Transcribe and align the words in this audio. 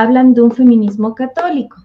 hablan 0.00 0.34
de 0.34 0.42
un 0.42 0.52
feminismo 0.52 1.14
católico. 1.14 1.76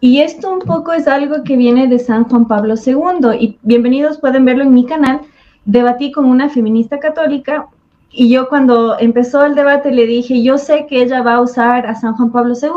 Y 0.00 0.20
esto 0.20 0.52
un 0.52 0.60
poco 0.60 0.92
es 0.92 1.06
algo 1.06 1.44
que 1.44 1.56
viene 1.56 1.86
de 1.88 1.98
San 1.98 2.24
Juan 2.24 2.46
Pablo 2.46 2.74
II. 2.74 3.36
Y 3.38 3.58
bienvenidos, 3.62 4.18
pueden 4.18 4.44
verlo 4.44 4.62
en 4.64 4.74
mi 4.74 4.84
canal. 4.84 5.20
Debatí 5.64 6.12
con 6.12 6.24
una 6.24 6.48
feminista 6.48 6.98
católica 6.98 7.68
y 8.10 8.28
yo 8.28 8.48
cuando 8.48 8.98
empezó 8.98 9.44
el 9.44 9.54
debate 9.54 9.90
le 9.90 10.06
dije, 10.06 10.42
yo 10.42 10.58
sé 10.58 10.86
que 10.86 11.02
ella 11.02 11.22
va 11.22 11.34
a 11.34 11.40
usar 11.40 11.86
a 11.86 11.94
San 11.94 12.14
Juan 12.14 12.30
Pablo 12.30 12.54
II, 12.60 12.68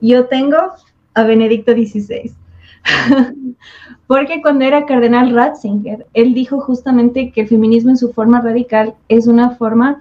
yo 0.00 0.26
tengo 0.26 0.56
a 1.14 1.22
Benedicto 1.24 1.72
XVI. 1.72 2.32
Porque 4.06 4.40
cuando 4.40 4.64
era 4.64 4.86
cardenal 4.86 5.34
Ratzinger, 5.34 6.06
él 6.14 6.32
dijo 6.32 6.60
justamente 6.60 7.32
que 7.32 7.40
el 7.40 7.48
feminismo 7.48 7.90
en 7.90 7.96
su 7.96 8.12
forma 8.12 8.40
radical 8.40 8.94
es 9.08 9.26
una 9.26 9.50
forma, 9.50 10.00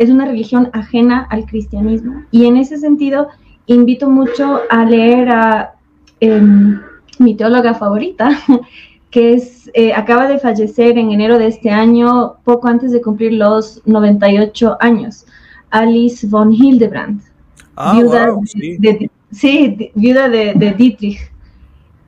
es 0.00 0.08
una 0.08 0.24
religión 0.24 0.70
ajena 0.72 1.26
al 1.28 1.44
cristianismo. 1.44 2.24
Y 2.30 2.46
en 2.46 2.56
ese 2.56 2.78
sentido, 2.78 3.28
invito 3.66 4.08
mucho 4.08 4.60
a 4.70 4.86
leer 4.86 5.28
a 5.28 5.74
em, 6.20 6.80
mi 7.18 7.34
teóloga 7.34 7.74
favorita, 7.74 8.30
que 9.10 9.34
es, 9.34 9.70
eh, 9.74 9.92
acaba 9.92 10.26
de 10.26 10.38
fallecer 10.38 10.96
en 10.96 11.10
enero 11.10 11.38
de 11.38 11.48
este 11.48 11.68
año, 11.68 12.36
poco 12.44 12.66
antes 12.68 12.92
de 12.92 13.02
cumplir 13.02 13.34
los 13.34 13.82
98 13.84 14.78
años, 14.80 15.26
Alice 15.68 16.26
von 16.26 16.50
Hildebrand, 16.50 17.20
ah, 17.76 17.92
viuda, 17.94 18.28
de, 18.78 19.10
sí, 19.30 19.90
viuda 19.94 20.30
de 20.30 20.74
Dietrich. 20.78 21.30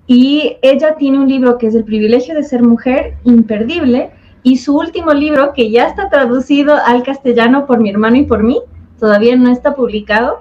Y 0.07 0.57
ella 0.63 0.97
tiene 0.97 1.19
un 1.19 1.29
libro 1.29 1.59
que 1.59 1.67
es 1.67 1.75
El 1.75 1.85
privilegio 1.85 2.35
de 2.35 2.43
ser 2.43 2.63
mujer, 2.63 3.19
imperdible, 3.25 4.11
y 4.43 4.57
su 4.59 4.77
último 4.77 5.13
libro, 5.13 5.53
que 5.53 5.71
ya 5.71 5.87
está 5.87 6.09
traducido 6.09 6.77
al 6.85 7.03
castellano 7.03 7.67
por 7.67 7.81
mi 7.81 7.91
hermano 7.91 8.17
y 8.17 8.25
por 8.25 8.43
mí, 8.43 8.61
todavía 8.99 9.37
no 9.37 9.51
está 9.51 9.75
publicado, 9.75 10.41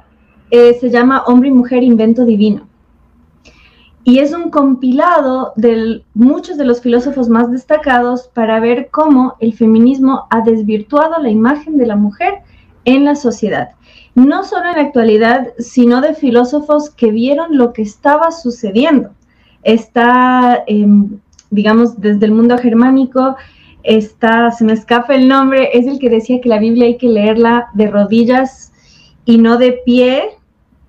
eh, 0.50 0.78
se 0.80 0.90
llama 0.90 1.24
Hombre 1.28 1.50
y 1.50 1.54
Mujer 1.54 1.84
Invento 1.84 2.26
Divino. 2.26 2.68
Y 4.04 4.20
es 4.20 4.34
un 4.34 4.50
compilado 4.50 5.54
de 5.56 6.04
muchos 6.16 6.58
de 6.58 6.66
los 6.66 6.82
filósofos 6.82 7.30
más 7.30 7.52
destacados 7.52 8.30
para 8.34 8.60
ver 8.60 8.90
cómo 8.90 9.36
el 9.40 9.54
feminismo 9.54 10.26
ha 10.32 10.42
desvirtuado 10.42 11.22
la 11.22 11.30
imagen 11.30 11.78
de 11.78 11.86
la 11.86 11.96
mujer 11.96 12.40
en 12.86 13.06
la 13.06 13.16
sociedad. 13.16 13.70
No 14.16 14.44
solo 14.44 14.70
en 14.70 14.78
la 14.78 14.82
actualidad, 14.82 15.50
sino 15.60 16.02
de 16.02 16.16
filósofos 16.16 16.90
que 16.90 17.12
vieron 17.12 17.58
lo 17.58 17.74
que 17.74 17.84
estaba 17.84 18.32
sucediendo. 18.32 19.12
Está, 19.62 20.64
em, 20.66 21.20
digamos, 21.52 22.02
desde 22.02 22.26
el 22.26 22.32
mundo 22.32 22.58
germánico, 22.58 23.36
está, 23.84 24.52
se 24.52 24.64
me 24.64 24.74
escapa 24.74 25.16
el 25.16 25.28
nombre, 25.28 25.70
es 25.74 25.88
el 25.88 26.00
que 26.00 26.10
decía 26.10 26.42
que 26.42 26.50
la 26.50 26.60
Biblia 26.60 26.86
hay 26.86 26.98
que 26.98 27.08
leerla 27.08 27.70
de 27.74 27.88
rodillas 27.88 28.72
y 29.26 29.38
no 29.38 29.58
de 29.58 29.82
pie, 29.86 30.24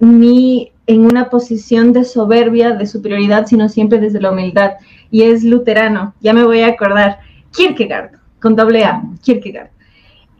ni 0.01 0.73
en 0.87 1.07
una 1.07 1.31
posición 1.31 1.93
de 1.93 2.05
soberbia, 2.05 2.73
de 2.73 2.87
superioridad, 2.87 3.47
sino 3.47 3.69
siempre 3.69 4.01
desde 4.01 4.21
la 4.21 4.33
humildad. 4.33 4.73
Y 5.11 5.23
es 5.23 5.45
luterano, 5.45 6.15
ya 6.21 6.33
me 6.33 6.45
voy 6.45 6.61
a 6.61 6.69
acordar, 6.69 7.19
Kierkegaard, 7.53 8.13
con 8.41 8.57
doble 8.57 8.85
A, 8.85 9.03
Kierkegaard. 9.23 9.71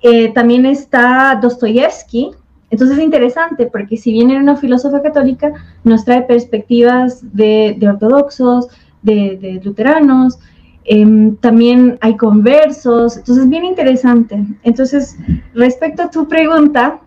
Eh, 0.03 0.33
también 0.33 0.67
está 0.67 1.39
Dostoyevsky, 1.41 2.33
entonces 2.73 2.97
es 2.97 3.05
interesante 3.05 3.67
porque 3.67 3.99
si 3.99 4.13
bien 4.13 4.31
era 4.31 4.41
una 4.41 4.57
filósofa 4.57 5.03
católica, 5.03 5.53
nos 5.85 6.05
trae 6.07 6.23
perspectivas 6.23 7.21
de, 7.35 7.79
ortodoxos, 7.87 8.69
de, 9.03 9.61
luteranos, 9.63 10.39
em, 10.85 11.37
también 11.37 11.99
hay 12.01 12.17
conversos, 12.17 13.17
entonces 13.17 13.49
bien 13.49 13.65
interesante. 13.65 14.45
Entonces, 14.63 15.17
respecto 15.55 16.03
a 16.03 16.11
tu 16.11 16.29
pregunta, 16.29 17.01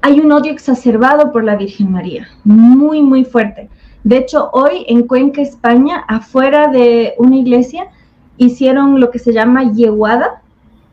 hay 0.00 0.20
un 0.20 0.30
odio 0.30 0.52
exacerbado 0.52 1.32
por 1.32 1.44
la 1.44 1.56
Virgen 1.56 1.90
María, 1.90 2.28
muy, 2.44 3.02
muy 3.02 3.24
fuerte. 3.24 3.68
De 4.04 4.16
hecho, 4.18 4.50
hoy 4.52 4.84
en 4.88 5.06
Cuenca, 5.06 5.42
España, 5.42 6.04
afuera 6.08 6.68
de 6.68 7.14
una 7.18 7.36
iglesia, 7.36 7.88
hicieron 8.36 9.00
lo 9.00 9.10
que 9.10 9.18
se 9.18 9.32
llama 9.32 9.72
yeguada, 9.72 10.42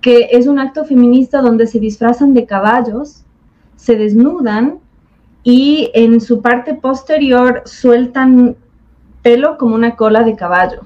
que 0.02 0.30
es 0.32 0.48
un 0.48 0.60
acto 0.60 0.86
feminista 0.86 1.42
donde 1.42 1.68
se 1.68 1.80
disfrazan 1.80 2.34
de 2.34 2.46
caballos, 2.46 3.24
se 3.76 3.96
desnudan 3.96 4.80
y 5.44 5.92
en 5.94 6.20
su 6.20 6.42
parte 6.42 6.74
posterior 6.74 7.62
sueltan 7.66 8.56
pelo 9.22 9.58
como 9.58 9.76
una 9.76 9.96
cola 9.96 10.24
de 10.24 10.36
caballo. 10.36 10.82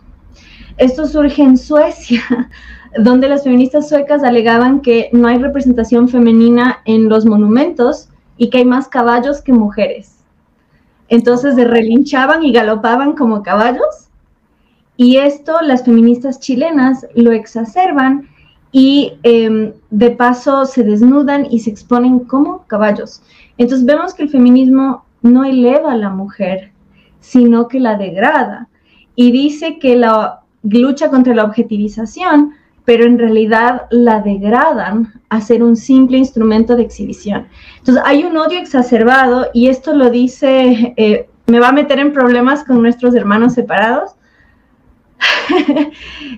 Esto 0.79 1.05
surge 1.05 1.43
en 1.43 1.57
Suecia, 1.57 2.23
donde 2.97 3.27
las 3.27 3.43
feministas 3.43 3.89
suecas 3.89 4.23
alegaban 4.23 4.79
que 4.79 5.09
no 5.11 5.27
hay 5.27 5.37
representación 5.37 6.07
femenina 6.07 6.79
en 6.85 7.09
los 7.09 7.25
monumentos 7.25 8.07
y 8.37 8.49
que 8.49 8.59
hay 8.59 8.65
más 8.65 8.87
caballos 8.87 9.41
que 9.41 9.51
mujeres. 9.51 10.23
Entonces 11.09 11.55
se 11.55 11.65
relinchaban 11.65 12.43
y 12.43 12.53
galopaban 12.53 13.13
como 13.13 13.43
caballos. 13.43 14.09
Y 14.95 15.17
esto 15.17 15.59
las 15.61 15.83
feministas 15.83 16.39
chilenas 16.39 17.05
lo 17.13 17.33
exacerban 17.33 18.29
y 18.71 19.13
em, 19.23 19.73
de 19.89 20.11
paso 20.11 20.65
se 20.65 20.83
desnudan 20.83 21.45
y 21.51 21.59
se 21.59 21.71
exponen 21.71 22.19
como 22.19 22.65
caballos. 22.67 23.21
Entonces 23.57 23.85
vemos 23.85 24.13
que 24.13 24.23
el 24.23 24.29
feminismo 24.29 25.03
no 25.21 25.43
eleva 25.43 25.91
a 25.91 25.97
la 25.97 26.09
mujer, 26.09 26.71
sino 27.19 27.67
que 27.67 27.81
la 27.81 27.97
degrada. 27.97 28.69
Y 29.15 29.31
dice 29.31 29.77
que 29.79 29.97
la 29.97 30.41
lucha 30.63 31.09
contra 31.09 31.33
la 31.33 31.43
objetivización 31.43 32.53
pero 32.89 33.05
en 33.05 33.19
realidad 33.19 33.83
la 33.91 34.19
degradan 34.19 35.21
a 35.29 35.41
ser 35.41 35.61
un 35.61 35.75
simple 35.75 36.17
instrumento 36.17 36.75
de 36.75 36.81
exhibición. 36.81 37.47
Entonces 37.77 38.01
hay 38.03 38.23
un 38.23 38.35
odio 38.35 38.57
exacerbado 38.57 39.51
y 39.53 39.67
esto 39.67 39.93
lo 39.93 40.09
dice, 40.09 40.95
eh, 40.97 41.29
me 41.45 41.59
va 41.59 41.67
a 41.67 41.71
meter 41.71 41.99
en 41.99 42.11
problemas 42.13 42.63
con 42.63 42.81
nuestros 42.81 43.13
hermanos 43.13 43.53
separados. 43.53 44.13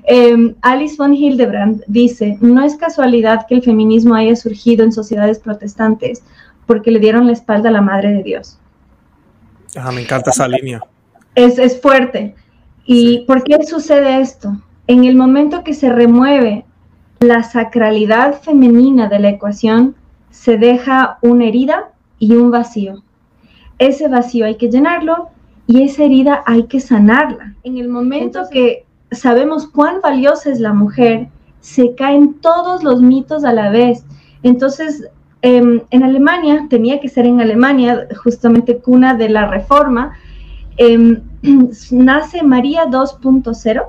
Em, 0.04 0.56
Alice 0.62 0.96
von 0.98 1.14
Hildebrand 1.14 1.84
dice, 1.88 2.38
no 2.42 2.62
es 2.66 2.76
casualidad 2.76 3.46
que 3.48 3.56
el 3.56 3.64
feminismo 3.64 4.16
haya 4.16 4.36
surgido 4.36 4.84
en 4.84 4.92
sociedades 4.92 5.40
protestantes 5.40 6.22
porque 6.66 6.92
le 6.92 7.00
dieron 7.00 7.28
la 7.28 7.31
espalda 7.31 7.70
a 7.70 7.72
la 7.72 7.81
Madre 7.81 8.12
de 8.12 8.24
Dios. 8.24 8.60
Ah, 9.78 9.94
me 9.94 10.02
encanta 10.02 10.31
esa 10.31 10.50
línea. 10.50 10.81
Es, 11.34 11.58
es 11.58 11.80
fuerte. 11.80 12.36
¿Y 12.86 13.25
por 13.25 13.44
qué 13.44 13.64
sucede 13.66 14.22
esto? 14.22 14.56
en 14.92 15.06
el 15.06 15.16
momento 15.16 15.64
que 15.64 15.74
se 15.74 15.90
remueve 15.90 16.66
la 17.22 17.44
sacralidad 17.44 18.42
femenina 18.42 19.08
de 19.08 19.19
la 19.19 19.30
ecuación, 19.30 19.96
se 20.31 20.58
deja 20.58 21.18
una 21.22 21.46
herida 21.46 21.92
y 22.19 22.36
un 22.36 22.52
vacío. 22.52 23.02
Ese 23.78 24.09
vacío 24.09 24.46
hay 24.46 24.56
que 24.56 24.69
llenarlo 24.69 25.30
y 25.66 25.84
esa 25.84 26.03
herida 26.03 26.44
hay 26.46 26.64
que 26.64 26.81
sanarla. 26.81 27.56
En 27.64 27.78
el 27.78 27.88
momento 27.88 28.42
que 28.52 28.86
sabemos 29.12 29.66
cuán 29.68 30.02
valiosa 30.02 30.52
es 30.52 30.59
la 30.59 30.74
mujer, 30.74 31.30
se 31.62 31.96
caen 31.96 32.34
todos 32.42 32.84
los 32.84 33.02
mitos 33.02 33.46
a 33.46 33.53
la 33.53 33.69
vez. 33.69 34.03
Entonces, 34.44 35.08
em, 35.42 35.81
en 35.90 36.03
Alemania, 36.03 36.68
tenía 36.69 37.00
que 37.00 37.08
ser 37.08 37.25
en 37.28 37.40
Alemania, 37.40 38.08
justamente 38.22 38.80
cuna 38.80 39.13
de 39.13 39.30
la 39.30 39.48
reforma, 39.48 40.18
em, 40.75 41.22
nace 41.91 42.44
María 42.44 42.85
2.0 42.85 43.84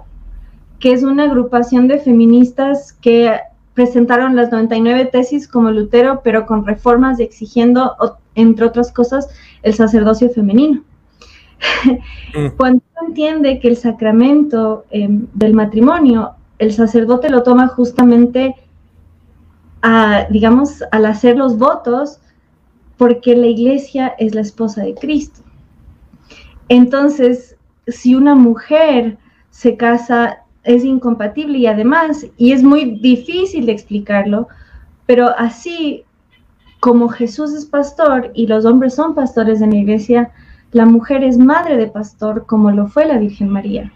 que 0.82 0.92
es 0.92 1.04
una 1.04 1.24
agrupación 1.24 1.86
de 1.86 2.00
feministas 2.00 2.92
que 2.92 3.38
presentaron 3.72 4.34
las 4.34 4.50
99 4.50 5.06
tesis 5.06 5.46
como 5.46 5.70
Lutero, 5.70 6.22
pero 6.24 6.44
con 6.44 6.66
reformas 6.66 7.20
y 7.20 7.22
exigiendo, 7.22 7.94
entre 8.34 8.66
otras 8.66 8.90
cosas, 8.90 9.28
el 9.62 9.74
sacerdocio 9.74 10.28
femenino. 10.30 10.82
Mm. 12.34 12.48
Cuando 12.56 12.82
uno 12.96 13.08
entiende 13.08 13.60
que 13.60 13.68
el 13.68 13.76
sacramento 13.76 14.84
em, 14.90 15.28
del 15.34 15.54
matrimonio, 15.54 16.32
el 16.58 16.72
sacerdote 16.72 17.30
lo 17.30 17.44
toma 17.44 17.68
justamente, 17.68 18.56
a, 19.82 20.26
digamos, 20.30 20.82
al 20.90 21.06
hacer 21.06 21.36
los 21.36 21.58
votos, 21.58 22.18
porque 22.96 23.36
la 23.36 23.46
iglesia 23.46 24.14
es 24.18 24.34
la 24.34 24.40
esposa 24.40 24.82
de 24.82 24.94
Cristo. 24.96 25.41
Entonces, 26.72 27.58
si 27.86 28.14
una 28.14 28.34
mujer 28.34 29.18
se 29.50 29.76
casa 29.76 30.38
es 30.64 30.86
incompatible 30.86 31.58
y 31.58 31.66
además, 31.66 32.24
y 32.38 32.52
es 32.52 32.62
muy 32.62 32.98
difícil 32.98 33.66
de 33.66 33.72
explicarlo, 33.72 34.48
pero 35.04 35.28
así 35.36 36.04
como 36.80 37.10
Jesús 37.10 37.52
es 37.52 37.66
pastor 37.66 38.30
y 38.32 38.46
los 38.46 38.64
hombres 38.64 38.94
son 38.94 39.14
pastores 39.14 39.60
en 39.60 39.68
la 39.68 39.76
iglesia, 39.76 40.30
la 40.70 40.86
mujer 40.86 41.22
es 41.22 41.36
madre 41.36 41.76
de 41.76 41.88
pastor 41.88 42.46
como 42.46 42.70
lo 42.70 42.86
fue 42.86 43.04
la 43.04 43.18
Virgen 43.18 43.50
María. 43.50 43.92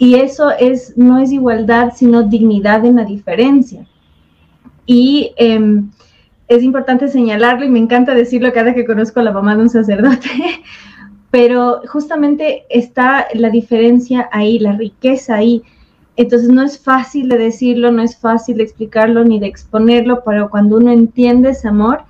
Y 0.00 0.16
eso 0.16 0.50
es, 0.50 0.98
no 0.98 1.20
es 1.20 1.30
igualdad, 1.30 1.92
sino 1.94 2.24
dignidad 2.24 2.84
en 2.84 2.96
la 2.96 3.04
diferencia. 3.04 3.86
Y 4.84 5.32
em, 5.36 5.92
es 6.48 6.64
importante 6.64 7.06
señalarlo 7.06 7.64
y 7.64 7.70
me 7.70 7.78
encanta 7.78 8.14
decirlo 8.14 8.52
cada 8.52 8.74
que 8.74 8.84
conozco 8.84 9.20
a 9.20 9.22
la 9.22 9.30
mamá 9.30 9.54
de 9.54 9.62
un 9.62 9.70
sacerdote, 9.70 10.28
pero 11.30 11.82
justamente 11.88 12.64
está 12.70 13.26
la 13.34 13.50
diferencia 13.50 14.28
ahí, 14.32 14.58
la 14.58 14.72
riqueza 14.72 15.36
ahí 15.36 15.62
entonces 16.16 16.48
no 16.48 16.62
es 16.62 16.78
fácil 16.78 17.28
de 17.28 17.36
decirlo, 17.36 17.92
no 17.92 18.02
es 18.02 18.16
fácil 18.16 18.56
de 18.56 18.62
explicarlo 18.62 19.22
ni 19.22 19.38
de 19.38 19.46
exponerlo, 19.46 20.22
pero 20.24 20.48
cuando 20.48 20.78
uno 20.78 20.90
entiende 20.90 21.50
ese 21.50 21.68
amor, 21.68 22.04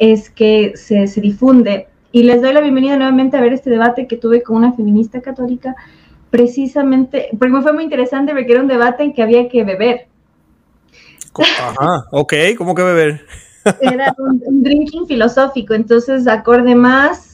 es 0.00 0.30
que 0.30 0.72
se, 0.74 1.06
se 1.06 1.20
difunde. 1.20 1.86
Y 2.10 2.24
les 2.24 2.42
doy 2.42 2.52
la 2.52 2.60
bienvenida 2.60 2.96
nuevamente 2.96 3.36
a 3.36 3.40
ver 3.40 3.52
este 3.52 3.70
debate 3.70 4.08
que 4.08 4.16
tuve 4.16 4.42
con 4.42 4.56
una 4.56 4.72
feminista 4.72 5.20
católica, 5.20 5.76
precisamente, 6.30 7.28
porque 7.38 7.52
me 7.52 7.62
fue 7.62 7.72
muy 7.72 7.84
interesante 7.84 8.32
porque 8.32 8.50
era 8.50 8.62
un 8.62 8.68
debate 8.68 9.04
en 9.04 9.12
que 9.12 9.22
había 9.22 9.48
que 9.48 9.62
beber. 9.62 10.08
Ajá, 11.38 12.04
ok, 12.10 12.34
¿cómo 12.58 12.74
que 12.74 12.82
beber? 12.82 13.24
Era 13.80 14.12
un, 14.18 14.62
drinking 14.62 15.06
filosófico, 15.06 15.72
entonces 15.72 16.26
acorde 16.26 16.74
más, 16.74 17.31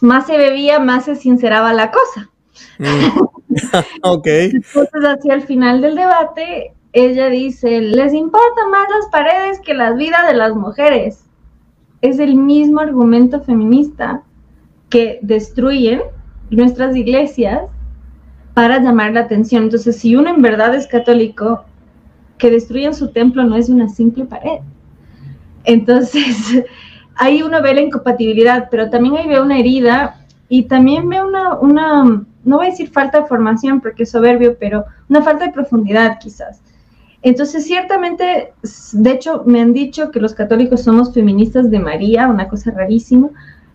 más 0.00 0.26
se 0.26 0.36
bebía, 0.36 0.78
más 0.78 1.04
se 1.04 1.16
sinceraba 1.16 1.72
la 1.72 1.90
cosa. 1.90 2.30
Mm. 2.78 3.20
ok. 4.02 4.26
Entonces, 4.26 5.04
hacia 5.04 5.34
el 5.34 5.42
final 5.42 5.80
del 5.80 5.96
debate, 5.96 6.72
ella 6.92 7.28
dice, 7.28 7.80
les 7.80 8.14
importan 8.14 8.70
más 8.70 8.86
las 8.88 9.10
paredes 9.10 9.60
que 9.60 9.74
las 9.74 9.96
vidas 9.96 10.26
de 10.26 10.34
las 10.34 10.54
mujeres. 10.54 11.24
Es 12.00 12.18
el 12.18 12.36
mismo 12.36 12.80
argumento 12.80 13.42
feminista 13.42 14.22
que 14.88 15.18
destruyen 15.22 16.02
nuestras 16.50 16.96
iglesias 16.96 17.62
para 18.54 18.80
llamar 18.80 19.12
la 19.12 19.20
atención. 19.20 19.64
Entonces, 19.64 19.96
si 19.96 20.16
uno 20.16 20.30
en 20.30 20.42
verdad 20.42 20.74
es 20.74 20.86
católico, 20.86 21.64
que 22.38 22.50
destruyan 22.50 22.94
su 22.94 23.10
templo 23.10 23.44
no 23.44 23.56
es 23.56 23.68
una 23.68 23.88
simple 23.88 24.24
pared. 24.24 24.60
Entonces, 25.64 26.64
ahí 27.18 27.42
uno 27.42 27.60
ve 27.60 27.74
la 27.74 27.82
incompatibilidad, 27.82 28.68
pero 28.70 28.88
también 28.88 29.16
ahí 29.16 29.28
ve 29.28 29.40
una 29.40 29.58
herida 29.58 30.20
y 30.48 30.62
también 30.64 31.08
ve 31.08 31.22
una, 31.22 31.54
una, 31.56 32.04
no 32.44 32.56
voy 32.56 32.66
a 32.66 32.70
decir 32.70 32.90
falta 32.90 33.20
de 33.20 33.26
formación 33.26 33.80
porque 33.80 34.04
es 34.04 34.10
soberbio, 34.10 34.56
pero 34.58 34.84
una 35.08 35.22
falta 35.22 35.46
de 35.46 35.52
profundidad 35.52 36.18
quizás. 36.20 36.60
Entonces, 37.22 37.66
ciertamente, 37.66 38.52
de 38.92 39.10
hecho, 39.10 39.42
me 39.44 39.60
han 39.60 39.72
dicho 39.72 40.10
que 40.10 40.20
los 40.20 40.34
católicos 40.34 40.82
somos 40.82 41.12
feministas 41.12 41.70
de 41.70 41.80
María, 41.80 42.28
una 42.28 42.48
cosa 42.48 42.70
rarísima, 42.70 43.28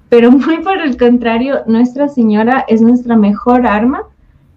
pero 0.10 0.32
muy 0.32 0.60
por 0.60 0.78
el 0.80 0.98
contrario, 0.98 1.64
Nuestra 1.68 2.08
Señora 2.08 2.66
es 2.68 2.82
nuestra 2.82 3.16
mejor 3.16 3.68
arma 3.68 4.04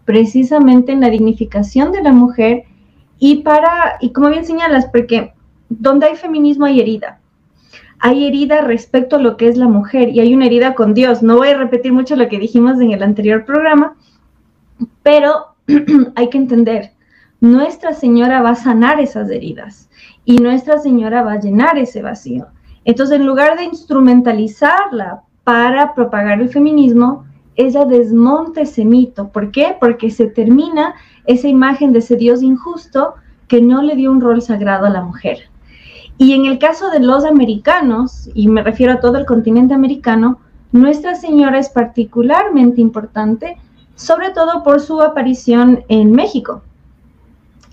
precisamente 0.05 0.93
en 0.93 1.01
la 1.01 1.11
dignificación 1.11 1.91
de 1.91 2.03
la 2.03 2.13
mujer 2.13 2.63
y 3.19 3.43
para, 3.43 3.97
y 4.01 4.13
como 4.13 4.29
bien 4.29 4.45
señalas, 4.45 4.87
porque 4.87 5.33
donde 5.69 6.07
hay 6.07 6.17
feminismo 6.17 6.67
hay 6.67 6.81
herida. 6.81 7.19
Hay 7.99 8.27
herida 8.27 8.61
respecto 8.61 9.17
a 9.17 9.21
lo 9.21 9.37
que 9.37 9.49
es 9.49 9.57
la 9.57 9.69
mujer 9.69 10.11
y 10.11 10.21
hay 10.21 10.35
una 10.35 10.47
herida 10.47 10.75
con 10.75 10.95
Dios. 10.95 11.23
No 11.23 11.37
voy 11.37 11.49
a 11.49 11.59
repetir 11.59 11.93
mucho 11.93 12.17
lo 12.17 12.29
que 12.29 12.39
dijimos 12.39 12.81
en 12.81 12.93
el 12.93 13.03
anterior 13.03 13.45
programa, 13.45 13.97
pero 15.03 15.57
hay 16.15 16.29
que 16.29 16.39
entender, 16.39 16.93
Nuestra 17.41 17.93
Señora 17.93 18.43
va 18.43 18.51
a 18.51 18.55
sanar 18.55 19.01
esas 19.01 19.31
heridas 19.31 19.91
y 20.25 20.39
Nuestra 20.39 20.79
Señora 20.79 21.23
va 21.23 21.35
a 21.35 21.41
llenar 21.41 21.79
ese 21.79 22.03
vacío. 22.03 22.47
Entonces, 22.85 23.19
en 23.19 23.27
lugar 23.27 23.59
de 23.59 23.65
instrumentalizarla 23.65 25.23
para 25.45 25.95
propagar 25.95 26.41
el 26.41 26.49
feminismo, 26.49 27.25
ella 27.57 27.85
desmonta 27.85 28.63
ese 28.63 28.85
mito. 28.85 29.29
¿Por 29.29 29.51
qué? 29.51 29.77
Porque 29.81 30.11
se 30.11 30.27
termina 30.27 30.95
esa 31.25 31.49
imagen 31.49 31.93
de 31.93 31.99
ese 32.01 32.17
Dios 32.17 32.43
injusto 32.43 33.15
que 33.49 33.61
no 33.61 33.83
le 33.83 33.97
dio 33.97 34.11
un 34.11 34.21
rol 34.21 34.43
sagrado 34.43 34.87
a 34.87 34.91
la 34.91 35.03
mujer. 35.03 35.49
Y 36.19 36.33
en 36.33 36.47
el 36.47 36.59
caso 36.59 36.91
de 36.91 37.01
los 37.01 37.25
americanos, 37.25 38.31
y 38.35 38.49
me 38.49 38.63
refiero 38.63 38.93
a 38.93 39.01
todo 39.01 39.19
el 39.19 39.27
continente 39.27 39.75
americano, 39.75 40.39
Nuestra 40.73 41.15
Señora 41.15 41.59
es 41.59 41.69
particularmente 41.69 42.81
importante, 42.81 43.57
sobre 43.95 44.31
todo 44.31 44.63
por 44.63 44.81
su 44.81 45.01
aparición 45.01 45.85
en 45.89 46.13
México. 46.13 46.63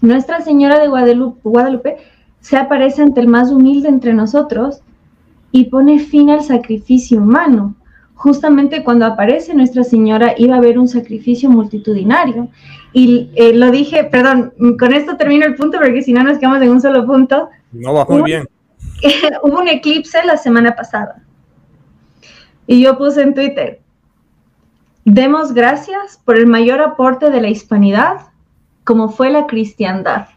Nuestra 0.02 0.42
Señora 0.42 0.80
de 0.80 0.88
Guadalupe, 0.88 1.40
Guadalupe 1.44 1.98
se 2.40 2.58
aparece 2.58 3.02
ante 3.02 3.22
el 3.22 3.28
más 3.28 3.52
humilde 3.52 3.90
entre 3.90 4.14
nosotros 4.14 4.82
y 5.52 5.66
pone 5.66 6.00
fin 6.00 6.30
al 6.30 6.44
sacrificio 6.44 7.20
humano 7.20 7.76
justamente 8.24 8.86
cuando 8.86 9.06
aparece 9.06 9.54
Nuestra 9.54 9.84
Señora 9.84 10.34
iba 10.38 10.56
a 10.56 10.60
haber 10.60 10.80
un 10.80 10.88
sacrificio 10.88 11.50
multitudinario. 11.50 12.48
Y 12.94 13.30
eh, 13.36 13.54
lo 13.54 13.70
dije, 13.70 14.06
perdón, 14.06 14.54
con 14.80 14.94
esto 14.94 15.18
termino 15.18 15.46
el 15.46 15.56
punto 15.56 15.78
porque 15.78 16.02
si 16.02 16.14
no 16.14 16.24
nos 16.24 16.38
quedamos 16.38 16.62
en 16.62 16.70
un 16.70 16.80
solo 16.80 17.06
punto. 17.06 17.50
No 17.74 17.94
va 17.94 18.06
muy 18.06 18.24
bien. 18.24 18.48
hubo 19.44 19.60
un 19.60 19.68
eclipse 19.68 20.24
la 20.24 20.38
semana 20.38 20.76
pasada. 20.76 21.22
Y 22.66 22.82
yo 22.82 22.98
puse 22.98 23.22
en 23.22 23.34
Twitter, 23.34 23.82
demos 25.04 25.54
gracias 25.54 26.20
por 26.24 26.38
el 26.38 26.48
mayor 26.48 26.80
aporte 26.80 27.30
de 27.30 27.42
la 27.42 27.50
hispanidad, 27.50 28.28
como 28.86 29.10
fue 29.10 29.30
la 29.30 29.48
cristiandad, 29.48 30.28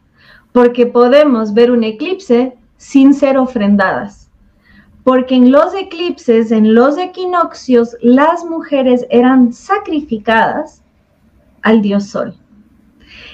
porque 0.53 0.87
podemos 0.87 1.55
ver 1.55 1.71
un 1.71 1.85
eclipse 1.85 2.57
sin 2.77 3.15
ser 3.15 3.39
ofrendadas 3.39 4.27
porque 5.07 5.37
en 5.37 5.53
los 5.53 5.73
eclipses, 5.73 6.51
en 6.51 6.75
los 6.75 6.99
equinoccios, 6.99 7.97
las 8.01 8.45
mujeres 8.45 9.07
eran 9.09 9.53
sacrificadas 9.53 10.83
al 11.63 11.81
dios 11.81 12.09
Sol. 12.09 12.35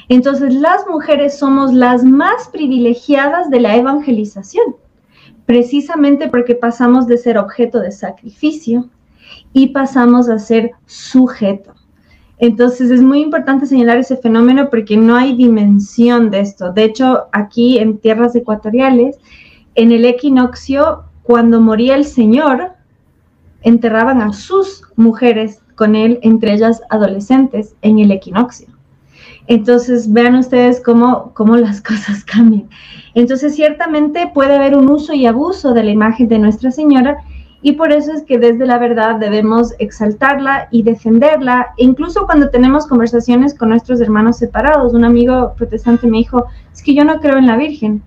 Entonces 0.08 0.54
las 0.54 0.87
mujeres 0.88 1.38
somos 1.38 1.72
las 1.72 2.04
más 2.04 2.49
privilegiadas 2.49 3.50
de 3.50 3.60
la 3.60 3.76
evangelización, 3.76 4.76
precisamente 5.46 6.28
porque 6.28 6.54
pasamos 6.54 7.06
de 7.06 7.19
ser 7.19 7.38
objeto 7.38 7.81
de 7.81 7.93
sacrificio 7.93 8.88
y 9.52 9.69
pasamos 9.69 10.28
a 10.28 10.38
ser 10.38 10.72
sujeto. 10.87 11.75
Entonces 12.38 12.90
es 12.90 13.02
muy 13.02 13.20
importante 13.20 13.66
señalar 13.66 13.99
ese 13.99 14.16
fenómeno 14.16 14.69
porque 14.69 14.96
no 14.96 15.14
hay 15.14 15.37
dimensión 15.37 16.31
de 16.31 16.40
esto. 16.40 16.72
De 16.72 16.84
hecho, 16.84 17.28
aquí 17.31 17.78
en 17.78 17.99
tierras 17.99 18.34
ecuatoriales, 18.34 19.19
en 19.76 19.93
el 19.93 20.04
equinoccio 20.04 21.04
cuando 21.22 21.60
moría 21.60 21.94
el 21.94 22.04
Señor, 22.04 22.72
enterraban 23.62 24.20
a 24.20 24.32
sus 24.32 24.82
mujeres 24.96 25.62
con 25.76 25.94
él, 25.94 26.19
entre 26.22 26.54
ellas 26.54 26.82
adolescentes, 26.90 27.76
en 27.82 28.00
el 28.00 28.10
equinoccio. 28.10 28.71
Entonces, 29.46 30.12
vean 30.12 30.36
ustedes 30.36 30.80
cómo, 30.80 31.32
cómo 31.34 31.56
las 31.56 31.80
cosas 31.82 32.24
cambian. 32.24 32.68
Entonces, 33.14 33.54
ciertamente 33.54 34.30
puede 34.32 34.56
haber 34.56 34.76
un 34.76 34.90
uso 34.90 35.12
y 35.12 35.26
abuso 35.26 35.74
de 35.74 35.84
la 35.84 35.90
imagen 35.90 36.28
de 36.28 36.38
Nuestra 36.38 36.70
Señora 36.70 37.18
y 37.64 37.72
por 37.72 37.92
eso 37.92 38.12
es 38.12 38.24
que 38.24 38.38
desde 38.38 38.66
la 38.66 38.78
verdad 38.78 39.20
debemos 39.20 39.72
exaltarla 39.78 40.66
y 40.72 40.82
defenderla. 40.82 41.68
E 41.78 41.84
incluso 41.84 42.26
cuando 42.26 42.50
tenemos 42.50 42.88
conversaciones 42.88 43.54
con 43.54 43.68
nuestros 43.68 44.00
hermanos 44.00 44.38
separados, 44.38 44.94
un 44.94 45.04
amigo 45.04 45.54
protestante 45.56 46.08
me 46.08 46.18
dijo, 46.18 46.46
es 46.72 46.82
que 46.82 46.94
yo 46.94 47.04
no 47.04 47.20
creo 47.20 47.38
en 47.38 47.46
la 47.46 47.56
Virgen. 47.56 48.02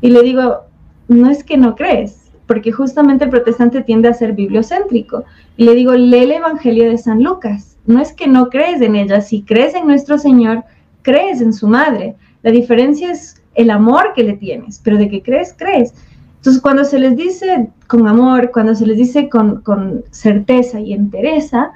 Y 0.00 0.10
le 0.10 0.22
digo, 0.22 0.62
no 1.06 1.30
es 1.30 1.44
que 1.44 1.56
no 1.56 1.76
crees, 1.76 2.32
porque 2.46 2.72
justamente 2.72 3.24
el 3.24 3.30
protestante 3.30 3.82
tiende 3.82 4.08
a 4.08 4.14
ser 4.14 4.32
bibliocéntrico. 4.32 5.22
Y 5.56 5.64
le 5.64 5.76
digo, 5.76 5.92
lee 5.92 6.24
el 6.24 6.32
Evangelio 6.32 6.90
de 6.90 6.98
San 6.98 7.22
Lucas. 7.22 7.76
No 7.90 8.00
es 8.00 8.12
que 8.12 8.28
no 8.28 8.50
crees 8.50 8.80
en 8.80 8.94
ella, 8.94 9.20
si 9.20 9.42
crees 9.42 9.74
en 9.74 9.86
nuestro 9.86 10.16
Señor, 10.16 10.62
crees 11.02 11.40
en 11.40 11.52
su 11.52 11.66
madre. 11.66 12.14
La 12.42 12.52
diferencia 12.52 13.10
es 13.10 13.42
el 13.54 13.68
amor 13.68 14.12
que 14.14 14.22
le 14.22 14.34
tienes, 14.34 14.80
pero 14.82 14.96
de 14.96 15.08
que 15.08 15.22
crees, 15.22 15.54
crees. 15.58 15.92
Entonces, 16.36 16.62
cuando 16.62 16.84
se 16.84 17.00
les 17.00 17.16
dice 17.16 17.68
con 17.88 18.06
amor, 18.06 18.52
cuando 18.52 18.76
se 18.76 18.86
les 18.86 18.96
dice 18.96 19.28
con, 19.28 20.04
certeza 20.10 20.78
y 20.78 20.92
entereza, 20.92 21.72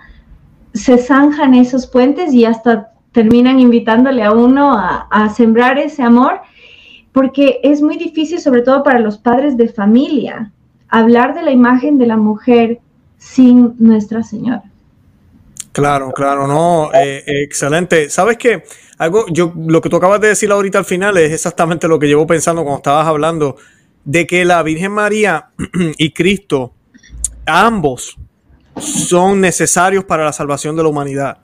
se 0.73 0.99
zanjan 0.99 1.52
esos 1.54 1.88
puentes 1.88 2.33
y 2.33 2.44
hasta 2.44 2.92
terminan 3.11 3.59
invitándole 3.59 4.23
a 4.23 4.33
uno 4.33 4.73
a, 4.73 5.09
a 5.11 5.28
sembrar 5.30 5.78
ese 5.78 6.04
amor, 6.04 6.40
porque 7.12 7.59
es 7.64 7.83
muy 7.83 7.97
difícil, 7.97 8.38
sobre 8.38 8.62
todo 8.62 8.85
para 8.85 9.00
los 9.00 9.18
padres 9.18 9.56
de 9.56 9.68
familia, 9.68 10.52
hablar 10.88 11.35
de 11.35 11.42
la 11.42 11.50
imagen 11.50 11.99
de 11.99 12.06
la 12.06 12.16
mujer 12.16 12.78
sin 13.18 13.75
Nuestra 13.78 14.23
Señora. 14.23 14.74
Claro, 15.75 16.12
claro, 16.12 16.47
no, 16.47 16.90
eh, 16.95 17.25
excelente. 17.26 18.09
Sabes 18.09 18.38
qué? 18.38 18.62
algo, 18.97 19.26
yo 19.28 19.52
lo 19.57 19.81
que 19.81 19.88
tú 19.88 19.97
acabas 19.97 20.21
de 20.21 20.28
decir 20.28 20.52
ahorita 20.52 20.78
al 20.78 20.85
final 20.85 21.16
es 21.16 21.33
exactamente 21.33 21.88
lo 21.88 21.99
que 21.99 22.07
llevo 22.07 22.28
pensando 22.28 22.62
cuando 22.62 22.76
estabas 22.76 23.09
hablando 23.09 23.57
de 24.04 24.25
que 24.25 24.45
la 24.45 24.62
Virgen 24.62 24.93
María 24.93 25.50
y 25.99 26.12
Cristo, 26.12 26.75
ambos, 27.45 28.16
son 28.78 29.40
necesarios 29.40 30.04
para 30.04 30.25
la 30.25 30.33
salvación 30.33 30.76
de 30.76 30.85
la 30.85 30.90
humanidad. 30.90 31.38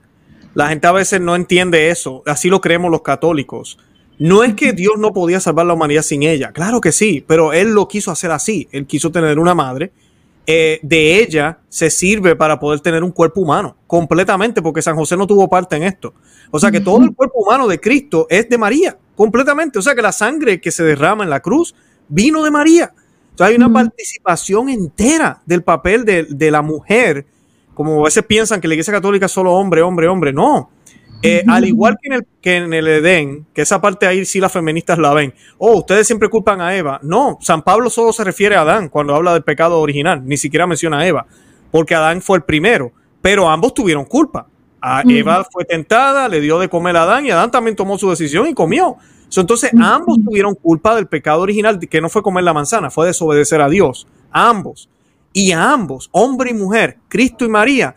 La 0.54 0.68
gente 0.68 0.86
a 0.86 0.92
veces 0.92 1.20
no 1.20 1.34
entiende 1.34 1.90
eso, 1.90 2.22
así 2.24 2.48
lo 2.48 2.60
creemos 2.60 2.90
los 2.90 3.02
católicos. 3.02 3.78
No 4.20 4.44
es 4.44 4.54
que 4.54 4.72
Dios 4.72 4.94
no 4.96 5.12
podía 5.12 5.40
salvar 5.40 5.66
la 5.66 5.74
humanidad 5.74 6.02
sin 6.02 6.22
ella, 6.22 6.52
claro 6.52 6.80
que 6.80 6.92
sí, 6.92 7.24
pero 7.26 7.52
Él 7.52 7.72
lo 7.72 7.88
quiso 7.88 8.12
hacer 8.12 8.30
así. 8.30 8.68
Él 8.70 8.86
quiso 8.86 9.10
tener 9.10 9.40
una 9.40 9.56
madre. 9.56 9.90
Eh, 10.52 10.80
de 10.82 11.22
ella 11.22 11.60
se 11.68 11.90
sirve 11.90 12.34
para 12.34 12.58
poder 12.58 12.80
tener 12.80 13.04
un 13.04 13.12
cuerpo 13.12 13.40
humano 13.40 13.76
completamente, 13.86 14.60
porque 14.60 14.82
San 14.82 14.96
José 14.96 15.16
no 15.16 15.24
tuvo 15.24 15.48
parte 15.48 15.76
en 15.76 15.84
esto. 15.84 16.12
O 16.50 16.58
sea 16.58 16.72
que 16.72 16.80
todo 16.80 17.04
el 17.04 17.14
cuerpo 17.14 17.38
humano 17.38 17.68
de 17.68 17.78
Cristo 17.78 18.26
es 18.28 18.48
de 18.48 18.58
María, 18.58 18.98
completamente. 19.14 19.78
O 19.78 19.82
sea 19.82 19.94
que 19.94 20.02
la 20.02 20.10
sangre 20.10 20.60
que 20.60 20.72
se 20.72 20.82
derrama 20.82 21.22
en 21.22 21.30
la 21.30 21.38
cruz 21.38 21.76
vino 22.08 22.42
de 22.42 22.50
María. 22.50 22.92
Entonces 23.30 23.52
hay 23.52 23.54
una 23.54 23.72
participación 23.72 24.68
entera 24.70 25.40
del 25.46 25.62
papel 25.62 26.04
de, 26.04 26.24
de, 26.24 26.50
la 26.50 26.62
mujer, 26.62 27.26
como 27.72 28.00
a 28.00 28.04
veces 28.06 28.24
piensan 28.24 28.60
que 28.60 28.66
la 28.66 28.74
Iglesia 28.74 28.92
Católica 28.92 29.26
es 29.26 29.32
solo 29.32 29.52
hombre, 29.52 29.82
hombre, 29.82 30.08
hombre. 30.08 30.32
No, 30.32 30.68
Eh, 31.22 31.44
al 31.46 31.66
igual 31.66 31.98
que 32.00 32.08
en, 32.08 32.12
el, 32.14 32.26
que 32.40 32.56
en 32.56 32.72
el 32.72 32.88
Edén, 32.88 33.46
que 33.52 33.62
esa 33.62 33.80
parte 33.80 34.06
ahí 34.06 34.24
sí 34.24 34.40
las 34.40 34.52
feministas 34.52 34.98
la 34.98 35.12
ven. 35.12 35.34
Oh, 35.58 35.78
ustedes 35.78 36.06
siempre 36.06 36.30
culpan 36.30 36.60
a 36.60 36.74
Eva. 36.74 36.98
No, 37.02 37.36
San 37.42 37.62
Pablo 37.62 37.90
solo 37.90 38.12
se 38.12 38.24
refiere 38.24 38.56
a 38.56 38.62
Adán 38.62 38.88
cuando 38.88 39.14
habla 39.14 39.34
del 39.34 39.42
pecado 39.42 39.80
original, 39.80 40.22
ni 40.24 40.36
siquiera 40.38 40.66
menciona 40.66 41.00
a 41.00 41.06
Eva, 41.06 41.26
porque 41.70 41.94
Adán 41.94 42.22
fue 42.22 42.38
el 42.38 42.44
primero, 42.44 42.92
pero 43.20 43.50
ambos 43.50 43.74
tuvieron 43.74 44.04
culpa. 44.04 44.46
A 44.80 45.02
Eva 45.06 45.46
fue 45.50 45.66
tentada, 45.66 46.26
le 46.26 46.40
dio 46.40 46.58
de 46.58 46.70
comer 46.70 46.96
a 46.96 47.02
Adán 47.02 47.26
y 47.26 47.30
Adán 47.30 47.50
también 47.50 47.76
tomó 47.76 47.98
su 47.98 48.08
decisión 48.08 48.46
y 48.46 48.54
comió. 48.54 48.96
entonces 49.36 49.72
ambos 49.78 50.16
tuvieron 50.24 50.54
culpa 50.54 50.96
del 50.96 51.06
pecado 51.06 51.42
original, 51.42 51.78
que 51.78 52.00
no 52.00 52.08
fue 52.08 52.22
comer 52.22 52.44
la 52.44 52.54
manzana, 52.54 52.90
fue 52.90 53.06
desobedecer 53.06 53.60
a 53.60 53.68
Dios. 53.68 54.06
ambos. 54.32 54.88
Y 55.32 55.52
a 55.52 55.72
ambos, 55.72 56.08
hombre 56.10 56.50
y 56.50 56.54
mujer, 56.54 56.96
Cristo 57.08 57.44
y 57.44 57.48
María, 57.48 57.94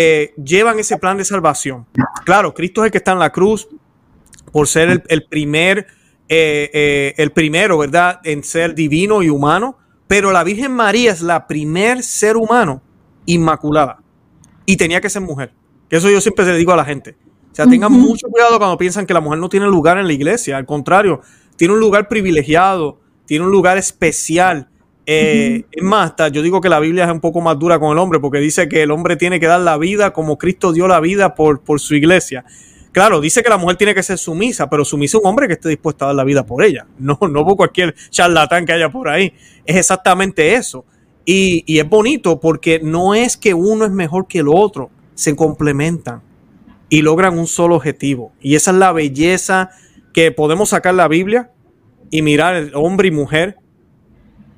eh, 0.00 0.32
llevan 0.36 0.78
ese 0.78 0.96
plan 0.96 1.16
de 1.16 1.24
salvación. 1.24 1.84
Claro, 2.24 2.54
Cristo 2.54 2.82
es 2.82 2.86
el 2.86 2.92
que 2.92 2.98
está 2.98 3.10
en 3.10 3.18
la 3.18 3.32
cruz 3.32 3.66
por 4.52 4.68
ser 4.68 5.02
el, 5.08 5.24
primer, 5.24 5.88
eh, 6.28 6.70
eh, 6.72 7.14
el 7.16 7.32
primero, 7.32 7.78
¿verdad?, 7.78 8.20
en 8.22 8.44
ser 8.44 8.76
divino 8.76 9.24
y 9.24 9.28
humano, 9.28 9.76
pero 10.06 10.30
la 10.30 10.44
Virgen 10.44 10.70
María 10.70 11.10
es 11.10 11.20
la 11.20 11.48
primer 11.48 12.04
ser 12.04 12.36
humano 12.36 12.80
inmaculada 13.26 13.98
y 14.64 14.76
tenía 14.76 15.00
que 15.00 15.10
ser 15.10 15.22
mujer. 15.22 15.52
Que 15.90 15.96
eso 15.96 16.08
yo 16.08 16.20
siempre 16.20 16.46
le 16.46 16.56
digo 16.56 16.72
a 16.72 16.76
la 16.76 16.84
gente. 16.84 17.16
O 17.50 17.54
sea, 17.56 17.66
tengan 17.66 17.90
mucho 17.90 18.28
cuidado 18.28 18.56
cuando 18.58 18.78
piensan 18.78 19.04
que 19.04 19.12
la 19.12 19.20
mujer 19.20 19.40
no 19.40 19.48
tiene 19.48 19.66
lugar 19.66 19.98
en 19.98 20.06
la 20.06 20.12
iglesia. 20.12 20.58
Al 20.58 20.64
contrario, 20.64 21.22
tiene 21.56 21.74
un 21.74 21.80
lugar 21.80 22.06
privilegiado, 22.06 23.00
tiene 23.26 23.44
un 23.44 23.50
lugar 23.50 23.78
especial. 23.78 24.68
Eh, 25.10 25.64
es 25.72 25.82
más, 25.82 26.12
yo 26.32 26.42
digo 26.42 26.60
que 26.60 26.68
la 26.68 26.80
Biblia 26.80 27.04
es 27.06 27.10
un 27.10 27.20
poco 27.20 27.40
más 27.40 27.58
dura 27.58 27.78
con 27.78 27.92
el 27.92 27.98
hombre 27.98 28.20
porque 28.20 28.40
dice 28.40 28.68
que 28.68 28.82
el 28.82 28.90
hombre 28.90 29.16
tiene 29.16 29.40
que 29.40 29.46
dar 29.46 29.62
la 29.62 29.78
vida 29.78 30.12
como 30.12 30.36
Cristo 30.36 30.70
dio 30.70 30.86
la 30.86 31.00
vida 31.00 31.34
por, 31.34 31.62
por 31.62 31.80
su 31.80 31.94
iglesia. 31.94 32.44
Claro, 32.92 33.18
dice 33.22 33.42
que 33.42 33.48
la 33.48 33.56
mujer 33.56 33.76
tiene 33.76 33.94
que 33.94 34.02
ser 34.02 34.18
sumisa, 34.18 34.68
pero 34.68 34.84
sumisa 34.84 35.16
un 35.16 35.24
hombre 35.24 35.46
que 35.46 35.54
esté 35.54 35.70
dispuesto 35.70 36.04
a 36.04 36.08
dar 36.08 36.16
la 36.16 36.24
vida 36.24 36.44
por 36.44 36.62
ella, 36.62 36.86
no, 36.98 37.18
no 37.22 37.46
por 37.46 37.56
cualquier 37.56 37.94
charlatán 38.10 38.66
que 38.66 38.74
haya 38.74 38.90
por 38.90 39.08
ahí. 39.08 39.32
Es 39.64 39.76
exactamente 39.76 40.54
eso. 40.56 40.84
Y, 41.24 41.64
y 41.66 41.78
es 41.78 41.88
bonito 41.88 42.38
porque 42.38 42.78
no 42.82 43.14
es 43.14 43.38
que 43.38 43.54
uno 43.54 43.86
es 43.86 43.90
mejor 43.90 44.26
que 44.28 44.40
el 44.40 44.48
otro, 44.48 44.90
se 45.14 45.34
complementan 45.34 46.20
y 46.90 47.00
logran 47.00 47.38
un 47.38 47.46
solo 47.46 47.76
objetivo. 47.76 48.32
Y 48.42 48.56
esa 48.56 48.72
es 48.72 48.76
la 48.76 48.92
belleza 48.92 49.70
que 50.12 50.32
podemos 50.32 50.68
sacar 50.68 50.94
la 50.94 51.08
Biblia 51.08 51.50
y 52.10 52.20
mirar 52.20 52.56
el 52.56 52.74
hombre 52.74 53.08
y 53.08 53.10
mujer, 53.10 53.56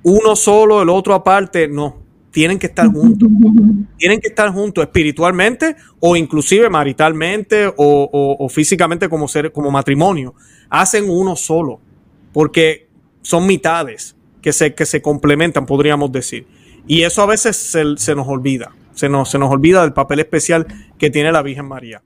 uno 0.02 0.36
solo, 0.36 0.82
el 0.82 0.88
otro 0.88 1.14
aparte, 1.14 1.68
no, 1.68 1.96
tienen 2.30 2.58
que 2.58 2.66
estar 2.66 2.86
juntos. 2.86 3.28
Tienen 3.98 4.20
que 4.20 4.28
estar 4.28 4.50
juntos 4.50 4.82
espiritualmente 4.82 5.76
o 5.98 6.16
inclusive 6.16 6.70
maritalmente 6.70 7.70
o, 7.76 8.48
físicamente 8.48 9.08
como, 9.08 9.28
ser, 9.28 9.52
como 9.52 9.70
matrimonio. 9.70 10.34
Hacen 10.70 11.10
uno 11.10 11.36
solo 11.36 11.80
porque 12.32 12.88
son 13.20 13.46
mitades 13.46 14.16
que 14.40 14.52
se, 14.52 14.74
que 14.74 14.86
se 14.86 15.02
complementan, 15.02 15.66
podríamos 15.66 16.10
decir. 16.12 16.46
Y 16.86 17.02
eso 17.02 17.20
a 17.20 17.26
veces 17.26 17.56
se, 17.56 17.96
se 17.96 18.14
nos 18.14 18.26
olvida 18.26 18.72
se 19.00 19.08
nos, 19.08 19.30
se 19.30 19.38
nos 19.38 19.50
olvida 19.50 19.82
del 19.82 19.92
papel 19.92 20.20
especial 20.20 20.66
que 20.98 21.10
tiene 21.10 21.32
la 21.32 21.42
Virgen 21.42 21.66
María. 21.66 22.02